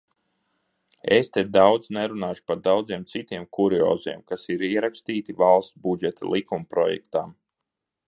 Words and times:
Es 1.17 1.29
te 1.37 1.43
daudz 1.57 1.85
nerunāšu 1.97 2.43
par 2.51 2.63
daudziem 2.69 3.05
citiem 3.13 3.47
kurioziem, 3.59 4.27
kas 4.33 4.49
ir 4.57 4.67
ierakstīti 4.73 5.39
valsts 5.45 5.81
budžeta 5.89 6.37
likumprojektā. 6.37 7.27